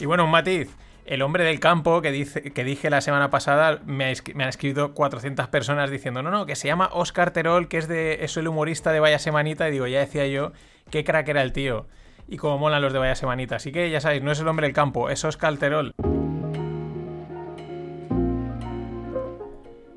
Y 0.00 0.06
bueno, 0.06 0.24
un 0.24 0.30
matiz 0.30 0.74
el 1.06 1.22
hombre 1.22 1.44
del 1.44 1.60
campo 1.60 2.02
que, 2.02 2.10
dice, 2.10 2.42
que 2.42 2.64
dije 2.64 2.90
la 2.90 3.00
semana 3.00 3.30
pasada, 3.30 3.80
me, 3.86 4.04
han 4.06 4.48
escrito 4.48 4.92
400 4.92 5.46
personas 5.48 5.90
diciendo, 5.90 6.22
no, 6.22 6.30
no, 6.30 6.46
que 6.46 6.56
se 6.56 6.66
llama 6.66 6.90
Oscar 6.92 7.30
Terol, 7.30 7.68
que 7.68 7.78
es, 7.78 7.86
de, 7.86 8.24
es 8.24 8.36
el 8.36 8.48
humorista 8.48 8.90
de 8.90 9.00
Vaya 9.00 9.20
Semanita, 9.20 9.68
y 9.68 9.72
digo, 9.72 9.86
ya 9.86 10.00
decía 10.00 10.26
yo, 10.26 10.52
qué 10.90 11.04
crack 11.04 11.28
era 11.28 11.42
el 11.42 11.52
tío. 11.52 11.86
Y 12.28 12.38
cómo 12.38 12.58
molan 12.58 12.82
los 12.82 12.92
de 12.92 12.98
Vaya 12.98 13.14
Semanita. 13.14 13.56
Así 13.56 13.70
que 13.70 13.88
ya 13.88 14.00
sabéis, 14.00 14.22
no 14.22 14.32
es 14.32 14.40
el 14.40 14.48
hombre 14.48 14.66
del 14.66 14.74
campo, 14.74 15.08
es 15.08 15.24
Oscar 15.24 15.56
Terol. 15.58 15.94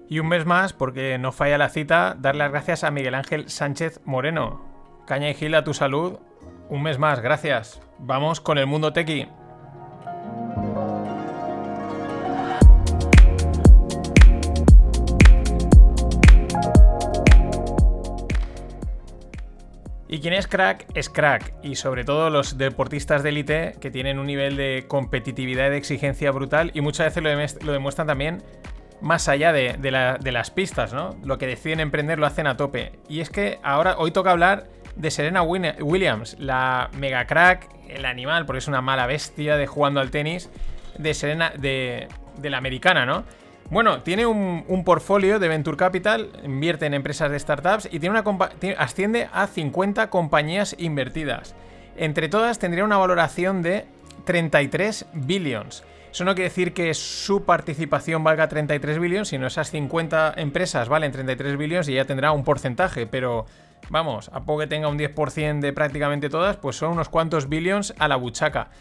Y 0.07 0.19
un 0.19 0.27
mes 0.27 0.45
más, 0.45 0.73
porque 0.73 1.17
no 1.17 1.31
falla 1.31 1.57
la 1.57 1.69
cita, 1.69 2.15
dar 2.19 2.35
las 2.35 2.51
gracias 2.51 2.83
a 2.83 2.91
Miguel 2.91 3.15
Ángel 3.15 3.49
Sánchez 3.49 3.99
Moreno. 4.05 4.61
Caña 5.07 5.29
y 5.29 5.33
Gil 5.33 5.55
a 5.55 5.63
tu 5.63 5.73
salud. 5.73 6.19
Un 6.69 6.83
mes 6.83 6.99
más, 6.99 7.19
gracias. 7.19 7.81
Vamos 7.97 8.41
con 8.41 8.59
el 8.59 8.67
mundo 8.67 8.93
tequi. 8.93 9.27
Y 20.19 20.21
quien 20.21 20.33
es 20.33 20.47
crack 20.47 20.85
es 20.95 21.09
crack, 21.09 21.53
y 21.63 21.75
sobre 21.75 22.03
todo 22.03 22.29
los 22.29 22.57
deportistas 22.57 23.23
de 23.23 23.29
élite 23.29 23.77
que 23.79 23.89
tienen 23.89 24.19
un 24.19 24.27
nivel 24.27 24.57
de 24.57 24.83
competitividad 24.85 25.67
y 25.67 25.69
de 25.69 25.77
exigencia 25.77 26.29
brutal 26.31 26.71
y 26.73 26.81
muchas 26.81 27.15
veces 27.15 27.63
lo, 27.63 27.71
demuestran 27.71 28.05
también 28.05 28.43
más 28.99 29.29
allá 29.29 29.53
de, 29.53 29.77
las 30.21 30.51
pistas, 30.51 30.91
¿no? 30.91 31.15
Lo 31.23 31.37
que 31.37 31.47
deciden 31.47 31.79
emprender 31.79 32.19
lo 32.19 32.25
hacen 32.25 32.47
a 32.47 32.57
tope. 32.57 32.99
Y 33.07 33.21
es 33.21 33.29
que 33.29 33.59
ahora, 33.63 33.95
hoy 33.97 34.11
toca 34.11 34.31
hablar 34.31 34.65
de 34.97 35.09
Serena 35.09 35.41
Williams, 35.41 36.35
la 36.37 36.89
mega 36.97 37.25
crack, 37.25 37.69
el 37.87 38.03
animal, 38.03 38.45
porque 38.45 38.57
es 38.57 38.67
una 38.67 38.81
mala 38.81 39.07
bestia 39.07 39.55
de 39.55 39.67
jugando 39.67 40.01
al 40.01 40.11
tenis, 40.11 40.49
de 40.97 41.13
Serena, 41.13 41.53
de, 41.57 42.09
de 42.35 42.49
la 42.49 42.57
americana, 42.57 43.05
¿no? 43.05 43.23
Bueno, 43.71 44.01
tiene 44.01 44.25
un, 44.25 44.83
portfolio 44.83 45.37
de 45.37 45.47
Venture 45.47 45.77
Capital, 45.77 46.31
invierte 46.43 46.87
en 46.87 46.95
empresas 46.95 47.29
de 47.29 47.37
startups 47.37 47.87
y 47.91 47.99
tiene 47.99 48.19
una 48.19 48.39
asciende 48.79 49.29
a 49.31 49.45
50 49.45 50.09
compañías 50.09 50.75
invertidas. 50.79 51.53
Entre 51.95 52.29
todas 52.29 52.57
tendría 52.57 52.83
una 52.83 52.97
valoración 52.97 53.61
de 53.61 53.85
33 54.25 55.05
billions. 55.13 55.83
Eso 56.11 56.25
no 56.25 56.33
quiere 56.33 56.49
decir 56.49 56.73
que 56.73 56.91
su 56.95 57.43
participación 57.43 58.23
valga 58.23 58.49
33 58.49 58.97
billions, 58.97 59.27
sino 59.27 59.45
esas 59.45 59.69
50 59.69 60.33
empresas 60.37 60.89
valen 60.89 61.11
33 61.11 61.55
billions 61.55 61.87
y 61.89 61.93
ya 61.93 62.05
tendrá 62.05 62.31
un 62.31 62.43
porcentaje, 62.43 63.05
pero 63.05 63.45
vamos, 63.91 64.31
a 64.33 64.39
poco 64.39 64.61
que 64.61 64.67
tenga 64.67 64.87
un 64.87 64.97
10% 64.97 65.59
de 65.59 65.73
prácticamente 65.73 66.29
todas, 66.29 66.57
pues 66.57 66.75
son 66.75 66.93
unos 66.93 67.09
cuantos 67.09 67.47
billions 67.47 67.93
a 67.99 68.07
la 68.07 68.15
buchaca. 68.15 68.71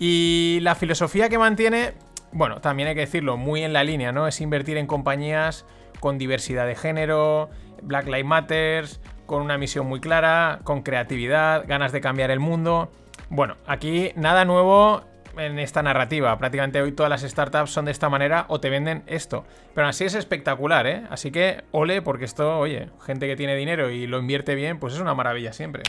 Y 0.00 0.58
la 0.62 0.74
filosofía 0.74 1.28
que 1.28 1.38
mantiene 1.38 1.92
bueno, 2.32 2.60
también 2.60 2.88
hay 2.88 2.94
que 2.94 3.02
decirlo, 3.02 3.36
muy 3.36 3.62
en 3.62 3.72
la 3.72 3.84
línea, 3.84 4.12
¿no? 4.12 4.26
Es 4.26 4.40
invertir 4.40 4.76
en 4.76 4.86
compañías 4.86 5.66
con 6.00 6.18
diversidad 6.18 6.66
de 6.66 6.74
género, 6.74 7.50
Black 7.82 8.06
Lives 8.06 8.24
Matters, 8.24 9.00
con 9.26 9.42
una 9.42 9.58
misión 9.58 9.86
muy 9.86 10.00
clara, 10.00 10.60
con 10.64 10.82
creatividad, 10.82 11.64
ganas 11.66 11.92
de 11.92 12.00
cambiar 12.00 12.30
el 12.30 12.40
mundo. 12.40 12.90
Bueno, 13.28 13.56
aquí 13.66 14.12
nada 14.16 14.44
nuevo 14.44 15.04
en 15.36 15.58
esta 15.58 15.82
narrativa. 15.82 16.36
Prácticamente 16.38 16.82
hoy 16.82 16.92
todas 16.92 17.10
las 17.10 17.22
startups 17.22 17.70
son 17.70 17.86
de 17.86 17.92
esta 17.92 18.08
manera 18.08 18.46
o 18.48 18.60
te 18.60 18.70
venden 18.70 19.02
esto. 19.06 19.44
Pero 19.74 19.86
así 19.86 20.04
es 20.04 20.14
espectacular, 20.14 20.86
¿eh? 20.86 21.04
Así 21.10 21.30
que 21.30 21.64
ole, 21.70 22.02
porque 22.02 22.24
esto, 22.24 22.58
oye, 22.58 22.90
gente 23.04 23.26
que 23.26 23.36
tiene 23.36 23.54
dinero 23.56 23.90
y 23.90 24.06
lo 24.06 24.18
invierte 24.18 24.54
bien, 24.54 24.78
pues 24.78 24.94
es 24.94 25.00
una 25.00 25.14
maravilla 25.14 25.52
siempre. 25.52 25.82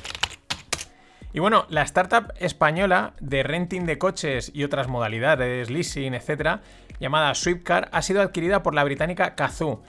Y 1.33 1.39
bueno, 1.39 1.65
la 1.69 1.81
startup 1.81 2.31
española 2.37 3.13
de 3.19 3.41
renting 3.41 3.85
de 3.85 3.97
coches 3.97 4.51
y 4.53 4.63
otras 4.63 4.87
modalidades, 4.87 5.71
leasing, 5.71 6.13
etc., 6.13 6.59
llamada 6.99 7.33
Swiftcar, 7.33 7.89
ha 7.91 8.03
sido 8.03 8.21
adquirida 8.21 8.61
por 8.61 8.75
la 8.75 8.83
británica 8.83 9.33
Kazoo. 9.33 9.83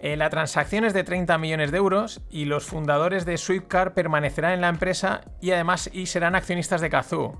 Eh, 0.00 0.16
la 0.16 0.30
transacción 0.30 0.84
es 0.84 0.92
de 0.92 1.04
30 1.04 1.38
millones 1.38 1.70
de 1.70 1.78
euros 1.78 2.20
y 2.28 2.46
los 2.46 2.64
fundadores 2.64 3.24
de 3.24 3.38
Swiftcar 3.38 3.94
permanecerán 3.94 4.52
en 4.52 4.62
la 4.62 4.68
empresa 4.68 5.20
y 5.40 5.52
además 5.52 5.88
y 5.92 6.06
serán 6.06 6.34
accionistas 6.34 6.80
de 6.80 6.90
Kazoo. 6.90 7.38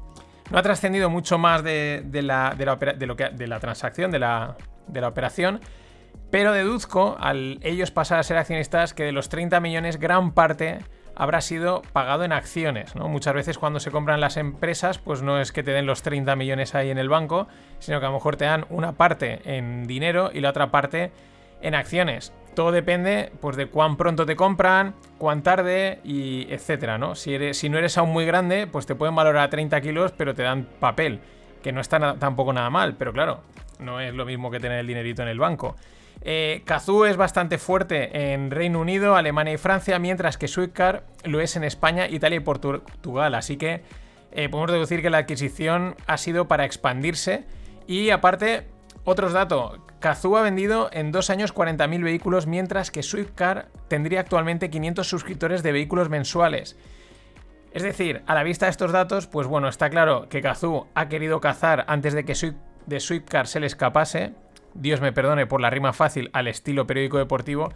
No 0.51 0.59
ha 0.59 0.63
trascendido 0.63 1.11
mucho 1.11 1.37
más 1.37 1.65
de, 1.65 2.05
la, 2.23 2.55
transacción, 3.61 4.11
de 4.13 4.19
la, 4.21 4.57
de 4.87 5.01
la 5.01 5.09
operación, 5.09 5.61
pero 6.31 6.53
deduzco, 6.53 7.17
al 7.19 7.59
ellos 7.63 7.91
pasar 7.91 8.21
a 8.21 8.23
ser 8.23 8.37
accionistas, 8.37 8.95
que 8.95 9.05
de 9.05 9.13
los 9.13 9.29
30 9.29 9.59
millones, 9.59 9.99
gran 9.99 10.33
parte 10.33 10.79
habrá 11.21 11.43
sido 11.43 11.83
pagado 11.93 12.25
en 12.25 12.33
acciones. 12.33 12.97
¿no? 12.97 13.07
Muchas 13.07 13.35
veces 13.35 13.59
cuando 13.59 13.79
se 13.79 13.91
compran 13.91 14.23
las 14.23 14.39
empresas, 14.39 14.97
pues 14.97 15.21
no 15.21 15.39
es 15.39 15.53
que 15.53 15.63
te 15.63 15.71
den 15.71 15.85
los 15.85 16.01
30 16.01 16.35
millones 16.35 16.75
ahí 16.75 16.89
en 16.89 16.97
el 16.97 17.11
banco, 17.11 17.47
sino 17.79 18.01
que 18.01 18.07
a 18.07 18.09
lo 18.09 18.15
mejor 18.15 18.37
te 18.37 18.47
dan 18.47 18.65
una 18.71 18.93
parte 18.93 19.43
en 19.45 19.87
dinero 19.87 20.31
y 20.33 20.41
la 20.41 20.49
otra 20.49 20.71
parte 20.71 21.13
en 21.61 21.75
acciones. 21.75 22.33
Todo 22.55 22.73
depende 22.73 23.33
pues, 23.43 23.59
de 23.59 23.67
cuán 23.67 23.99
pronto 23.99 24.25
te 24.25 24.35
compran, 24.35 24.95
cuán 25.19 25.43
tarde 25.43 26.01
y 26.05 26.51
etcétera, 26.51 26.97
¿no? 26.97 27.15
Si, 27.15 27.35
eres, 27.35 27.59
si 27.59 27.69
no 27.69 27.77
eres 27.77 27.99
aún 27.99 28.15
muy 28.15 28.25
grande, 28.25 28.67
pues 28.67 28.87
te 28.87 28.95
pueden 28.95 29.15
valorar 29.15 29.45
a 29.45 29.51
30 29.51 29.79
kilos, 29.83 30.15
pero 30.17 30.35
te 30.35 30.43
dan 30.43 30.67
papel, 30.81 31.21
que 31.63 31.71
no 31.71 31.83
está 31.83 32.15
tampoco 32.15 32.55
nada 32.55 32.71
mal, 32.71 32.95
pero 32.97 33.13
claro, 33.13 33.43
no 33.79 34.01
es 34.01 34.15
lo 34.15 34.25
mismo 34.25 34.51
que 34.51 34.59
tener 34.59 34.79
el 34.79 34.87
dinerito 34.87 35.21
en 35.21 35.29
el 35.29 35.39
banco. 35.39 35.77
Eh, 36.23 36.63
Kazoo 36.67 37.07
es 37.07 37.17
bastante 37.17 37.59
fuerte 37.59 38.33
en 38.33 38.51
Reino 38.51 38.81
Unido, 38.81 39.17
Alemania 39.17 39.55
y 39.55 39.59
Francia, 39.59 39.99
mientras 39.99 40.37
que 40.37 40.49
Swiftcar 40.49 41.05
lo 41.25 41.41
es 41.41 41.57
en 41.57 41.65
España, 41.65 42.09
Italia 42.09 42.37
y 42.37 42.41
Portugal. 42.41 43.35
Así 43.35 43.57
que 43.57 43.83
eh, 44.33 44.49
podemos 44.49 44.71
deducir 44.71 45.03
que 45.03 45.11
la 45.11 45.19
adquisición 45.19 45.97
ha 46.07 46.19
sido 46.19 46.47
para 46.47 46.65
expandirse. 46.65 47.45
Y 47.87 48.11
aparte, 48.11 48.67
otros 49.05 49.33
datos. 49.33 49.81
Kazoo 49.99 50.37
ha 50.37 50.43
vendido 50.43 50.89
en 50.93 51.13
dos 51.13 51.31
años 51.31 51.55
40.000 51.55 52.03
vehículos, 52.03 52.47
mientras 52.47 52.91
que 52.91 53.03
Swiftcar 53.03 53.69
tendría 53.89 54.21
actualmente 54.21 54.71
500 54.71 55.07
suscriptores 55.07 55.63
de 55.63 55.73
vehículos 55.73 56.09
mensuales. 56.09 56.77
Es 57.73 57.83
decir, 57.83 58.23
a 58.27 58.35
la 58.35 58.43
vista 58.43 58.67
de 58.67 58.71
estos 58.71 58.93
datos, 58.93 59.27
pues 59.27 59.47
bueno, 59.47 59.69
está 59.69 59.91
claro 59.91 60.29
que 60.29 60.41
Kazoo 60.41 60.89
ha 60.95 61.09
querido 61.09 61.41
cazar 61.41 61.85
antes 61.87 62.15
de 62.15 62.25
que 62.25 62.35
de 62.87 63.01
Swiftcar 63.01 63.47
se 63.47 63.61
le 63.61 63.67
escapase 63.67 64.33
Dios 64.75 65.01
me 65.01 65.13
perdone 65.13 65.47
por 65.47 65.61
la 65.61 65.71
rima 65.71 65.93
fácil, 65.93 66.31
al 66.33 66.49
estilo 66.49 66.87
periódico 66.87 67.19
deportivo, 67.19 67.73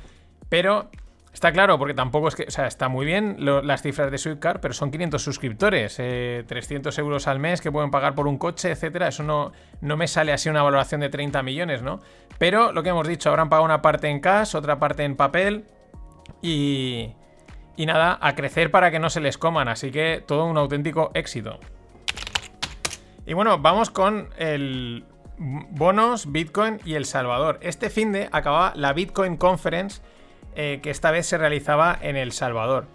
pero 0.49 0.91
está 1.33 1.53
claro, 1.53 1.79
porque 1.79 1.95
tampoco 1.95 2.29
es 2.29 2.37
que, 2.37 2.45
o 2.45 2.51
sea, 2.51 2.67
está 2.67 2.89
muy 2.89 3.05
bien 3.05 3.37
las 3.39 3.83
cifras 3.83 4.11
de 4.11 4.19
Swiftcar, 4.19 4.61
pero 4.61 4.73
son 4.73 4.91
500 4.91 5.23
suscriptores, 5.23 5.97
300 5.97 6.97
eh, 6.97 7.01
euros 7.01 7.27
al 7.27 7.41
mes 7.41 7.61
que 7.61 7.73
pueden 7.73 7.91
pagar 7.91 8.15
por 8.15 8.29
un 8.29 8.39
coche, 8.39 8.71
etcétera. 8.71 9.09
Eso 9.09 9.23
no, 9.25 9.53
no 9.81 9.97
me 9.97 10.07
sale 10.07 10.33
así 10.33 10.49
una 10.49 10.63
valoración 10.63 11.01
de 11.01 11.09
30 11.09 11.43
millones, 11.43 11.83
¿no? 11.83 12.01
Pero 12.39 12.73
lo 12.73 12.83
que 12.83 12.91
hemos 12.91 13.09
dicho, 13.09 13.29
habrán 13.31 13.49
pagado 13.49 13.65
una 13.65 13.83
parte 13.83 14.09
en 14.09 14.21
cash, 14.21 14.55
otra 14.55 14.79
parte 14.79 15.05
en 15.05 15.17
papel 15.17 15.65
y. 16.41 17.13
Y 17.77 17.87
nada, 17.87 18.17
a 18.21 18.37
crecer 18.37 18.71
para 18.71 18.93
que 18.93 19.01
no 19.01 19.11
se 19.11 19.21
les 19.21 19.37
coman, 19.37 19.67
así 19.67 19.91
que 19.91 20.23
todo 20.25 20.47
un 20.47 20.57
auténtico 20.57 21.11
éxito. 21.13 21.59
Y 23.27 23.33
bueno, 23.33 23.59
vamos 23.59 23.91
con 23.91 24.29
el 24.39 25.05
bonos, 25.39 26.31
Bitcoin 26.31 26.81
y 26.85 26.95
El 26.95 27.05
Salvador. 27.05 27.59
Este 27.63 27.91
fin 27.91 28.13
de 28.13 28.29
acababa 28.33 28.73
la 28.77 28.93
Bitcoin 28.93 29.37
Conference, 29.37 30.03
eh, 30.55 30.81
que 30.83 30.91
esta 30.91 31.11
vez 31.11 31.27
se 31.27 31.39
realizaba 31.39 31.99
en 32.01 32.17
El 32.17 32.33
Salvador, 32.33 32.87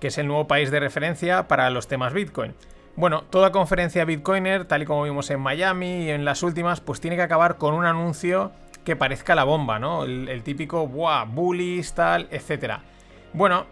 que 0.00 0.08
es 0.08 0.18
el 0.18 0.26
nuevo 0.26 0.46
país 0.46 0.70
de 0.70 0.80
referencia 0.80 1.48
para 1.48 1.70
los 1.70 1.88
temas 1.88 2.12
Bitcoin. 2.12 2.54
Bueno, 2.96 3.22
toda 3.22 3.52
conferencia 3.52 4.04
Bitcoiner, 4.04 4.64
tal 4.64 4.82
y 4.82 4.84
como 4.84 5.04
vimos 5.04 5.30
en 5.30 5.40
Miami 5.40 6.04
y 6.04 6.10
en 6.10 6.24
las 6.24 6.42
últimas, 6.42 6.80
pues 6.80 7.00
tiene 7.00 7.16
que 7.16 7.22
acabar 7.22 7.56
con 7.56 7.74
un 7.74 7.84
anuncio 7.84 8.50
que 8.84 8.96
parezca 8.96 9.34
la 9.34 9.44
bomba, 9.44 9.78
¿no? 9.78 10.04
El, 10.04 10.42
típico, 10.42 10.88
¡buah! 10.88 11.24
Bullies, 11.24 11.94
tal, 11.94 12.26
etcétera. 12.30 12.82
Bueno, 13.32 13.66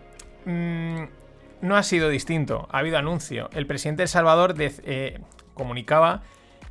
mm, 0.44 1.04
no 1.62 1.76
ha 1.76 1.82
sido 1.82 2.08
distinto. 2.08 2.68
Ha 2.70 2.78
habido 2.78 2.98
anuncio. 2.98 3.48
El 3.52 3.66
presidente 3.66 4.02
de 4.02 4.04
El 4.04 4.08
Salvador 4.10 4.54
eh, 4.58 5.18
comunicaba 5.54 6.22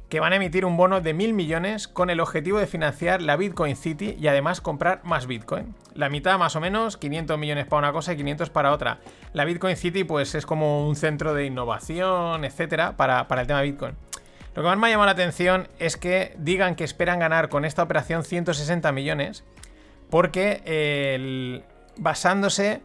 que 0.10 0.20
van 0.20 0.34
a 0.34 0.36
emitir 0.36 0.66
un 0.66 0.78
bono 0.78 1.02
de 1.02 1.14
mil 1.14 1.34
millones 1.34 1.88
con 1.88 2.10
el 2.10 2.20
objetivo 2.20 2.60
de 2.60 2.68
financiar 2.68 3.22
la 3.22 3.38
Bitcoin 3.38 3.76
City 3.76 4.16
y 4.20 4.28
además 4.28 4.62
comprar 4.62 5.02
más 5.04 5.28
Bitcoin. 5.28 5.74
La 5.94 6.10
mitad 6.10 6.38
más 6.38 6.56
o 6.56 6.62
menos, 6.62 6.98
500 6.98 7.38
millones 7.40 7.66
para 7.66 7.80
una 7.80 7.94
cosa 7.94 8.14
y 8.14 8.18
500 8.18 8.50
para 8.50 8.72
otra. 8.72 9.00
La 9.34 9.46
Bitcoin 9.46 9.78
City 9.78 10.04
pues 10.04 10.36
es 10.36 10.46
como 10.46 10.88
un 10.88 10.96
centro 10.96 11.34
de 11.34 11.46
innovación, 11.46 12.46
etcétera, 12.46 12.96
para, 12.98 13.28
para 13.28 13.42
el 13.42 13.48
tema 13.48 13.62
Bitcoin. 13.62 13.94
Lo 14.56 14.62
que 14.62 14.70
más 14.70 14.78
me 14.78 14.88
ha 14.88 14.90
llamado 14.92 15.08
la 15.08 15.12
atención 15.12 15.68
es 15.80 15.98
que 15.98 16.34
digan 16.38 16.76
que 16.76 16.86
esperan 16.86 17.20
ganar 17.20 17.50
con 17.50 17.66
esta 17.66 17.84
operación 17.84 18.24
160 18.24 18.92
millones 18.94 19.44
porque 20.10 21.62
basándose 21.98 22.82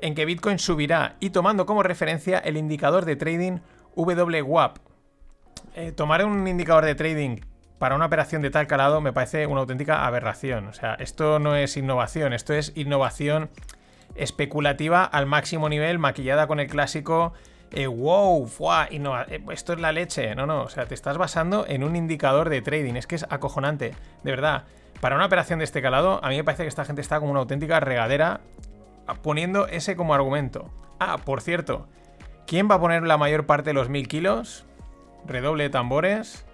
en 0.00 0.14
que 0.14 0.24
Bitcoin 0.24 0.58
subirá 0.58 1.16
y 1.18 1.30
tomando 1.30 1.66
como 1.66 1.82
referencia 1.82 2.38
el 2.38 2.56
indicador 2.56 3.04
de 3.04 3.16
trading 3.16 3.58
VWAP, 3.96 4.78
eh, 5.74 5.92
tomar 5.92 6.24
un 6.24 6.46
indicador 6.46 6.84
de 6.84 6.94
trading 6.94 7.38
para 7.78 7.94
una 7.96 8.06
operación 8.06 8.42
de 8.42 8.50
tal 8.50 8.66
calado 8.66 9.00
me 9.00 9.12
parece 9.12 9.46
una 9.46 9.60
auténtica 9.60 10.06
aberración. 10.06 10.68
O 10.68 10.72
sea, 10.72 10.94
esto 10.94 11.38
no 11.38 11.56
es 11.56 11.76
innovación, 11.76 12.32
esto 12.32 12.54
es 12.54 12.72
innovación 12.76 13.50
especulativa 14.14 15.04
al 15.04 15.26
máximo 15.26 15.68
nivel, 15.68 15.98
maquillada 15.98 16.46
con 16.46 16.60
el 16.60 16.68
clásico 16.68 17.32
eh, 17.74 17.86
wow, 17.86 18.46
fuá, 18.46 18.86
eh, 18.90 19.42
esto 19.50 19.72
es 19.72 19.80
la 19.80 19.92
leche. 19.92 20.34
No, 20.34 20.46
no, 20.46 20.62
o 20.62 20.68
sea, 20.68 20.86
te 20.86 20.94
estás 20.94 21.16
basando 21.16 21.64
en 21.66 21.84
un 21.84 21.96
indicador 21.96 22.50
de 22.50 22.60
trading, 22.60 22.94
es 22.94 23.06
que 23.06 23.16
es 23.16 23.26
acojonante, 23.30 23.94
de 24.22 24.30
verdad. 24.30 24.64
Para 25.00 25.16
una 25.16 25.26
operación 25.26 25.58
de 25.58 25.64
este 25.64 25.82
calado, 25.82 26.20
a 26.22 26.28
mí 26.28 26.36
me 26.36 26.44
parece 26.44 26.64
que 26.64 26.68
esta 26.68 26.84
gente 26.84 27.00
está 27.00 27.18
como 27.18 27.32
una 27.32 27.40
auténtica 27.40 27.80
regadera 27.80 28.40
poniendo 29.22 29.66
ese 29.66 29.96
como 29.96 30.14
argumento. 30.14 30.70
Ah, 31.00 31.18
por 31.18 31.40
cierto, 31.40 31.88
¿quién 32.46 32.70
va 32.70 32.76
a 32.76 32.80
poner 32.80 33.02
la 33.02 33.16
mayor 33.16 33.46
parte 33.46 33.70
de 33.70 33.74
los 33.74 33.88
mil 33.88 34.06
kilos? 34.06 34.66
Redoble 35.26 35.64
de 35.64 35.70
tambores. 35.70 36.44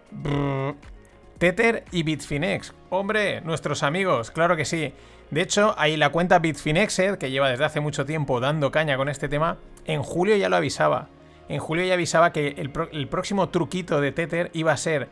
Tether 1.39 1.85
y 1.93 2.03
Bitfinex. 2.03 2.75
Hombre, 2.91 3.41
nuestros 3.43 3.83
amigos, 3.83 4.31
claro 4.31 4.57
que 4.57 4.65
sí. 4.65 4.93
De 5.31 5.43
hecho, 5.43 5.75
ahí 5.79 5.97
la 5.97 6.11
cuenta 6.11 6.39
Bitfinexed, 6.39 7.19
que 7.19 7.31
lleva 7.31 7.51
desde 7.51 7.65
hace 7.65 7.81
mucho 7.81 8.07
tiempo 8.07 8.41
dando 8.41 8.71
caña 8.71 8.97
con 8.97 9.09
este 9.09 9.29
tema, 9.29 9.59
en 9.85 10.03
julio 10.03 10.37
ya 10.37 10.49
lo 10.49 10.57
avisaba. 10.57 11.09
En 11.49 11.61
julio 11.61 11.85
ya 11.85 11.95
avisaba 11.95 12.33
que 12.33 12.49
el, 12.49 12.73
el 12.93 13.09
próximo 13.09 13.51
truquito 13.51 14.01
de 14.01 14.13
Tether 14.13 14.51
iba 14.53 14.73
a 14.73 14.77
ser 14.77 15.09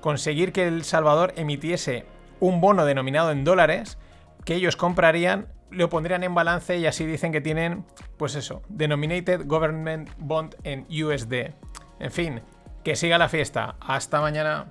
conseguir 0.00 0.52
que 0.52 0.66
El 0.66 0.84
Salvador 0.84 1.32
emitiese 1.36 2.04
un 2.40 2.60
bono 2.60 2.84
denominado 2.84 3.30
en 3.30 3.44
dólares 3.44 3.98
que 4.44 4.54
ellos 4.54 4.76
comprarían, 4.76 5.48
lo 5.70 5.90
pondrían 5.90 6.22
en 6.24 6.34
balance 6.34 6.78
y 6.78 6.86
así 6.86 7.04
dicen 7.04 7.32
que 7.32 7.40
tienen, 7.40 7.84
pues 8.16 8.34
eso, 8.34 8.62
Denominated 8.68 9.46
Government 9.46 10.10
Bond 10.18 10.56
en 10.64 10.86
USD. 10.90 11.52
En 12.00 12.10
fin, 12.10 12.40
que 12.84 12.94
siga 12.94 13.18
la 13.18 13.28
fiesta. 13.28 13.74
Hasta 13.80 14.18
mañana. 14.18 14.66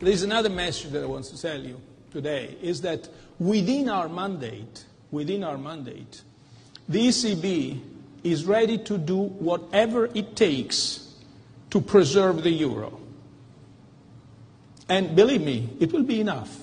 There's 0.00 0.22
another 0.22 0.50
message 0.50 0.90
that 0.92 1.02
I 1.02 1.06
want 1.06 1.24
to 1.26 1.40
tell 1.40 1.60
you 1.60 1.80
today 2.10 2.56
is 2.62 2.80
that 2.82 3.08
within 3.38 3.88
our 3.88 4.08
mandate, 4.08 4.84
within 5.10 5.44
our 5.44 5.56
mandate, 5.56 6.22
the 6.88 7.08
ECB 7.08 7.80
is 8.22 8.44
ready 8.44 8.78
to 8.78 8.98
do 8.98 9.16
whatever 9.16 10.06
it 10.14 10.34
takes 10.36 11.14
to 11.70 11.80
preserve 11.80 12.42
the 12.42 12.50
euro. 12.50 13.00
And 14.88 15.16
believe 15.16 15.42
me, 15.42 15.70
it 15.80 15.92
will 15.92 16.02
be 16.02 16.20
enough. 16.20 16.56